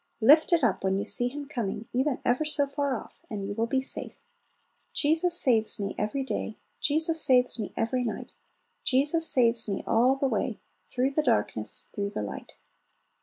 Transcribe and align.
Lift 0.19 0.51
it 0.51 0.63
up 0.63 0.83
when 0.83 0.97
you 0.97 1.05
see 1.05 1.27
him 1.27 1.47
coming, 1.47 1.87
even 1.93 2.17
ever 2.25 2.43
so 2.43 2.65
far 2.65 2.95
off, 2.97 3.19
and 3.29 3.45
you 3.47 3.53
will 3.53 3.67
be 3.67 3.81
safe. 3.81 4.15
"Jesus 4.93 5.39
saves 5.39 5.79
me 5.79 5.93
every 5.95 6.23
day, 6.23 6.57
Jesus 6.79 7.21
saves 7.23 7.59
me 7.59 7.71
every 7.77 8.03
night; 8.03 8.31
Jesus 8.83 9.27
saves 9.29 9.69
me 9.69 9.83
all 9.85 10.15
the 10.15 10.27
way, 10.27 10.59
Through 10.81 11.11
the 11.11 11.21
darkness, 11.21 11.91
through 11.93 12.09
the 12.09 12.23
light." 12.23 12.53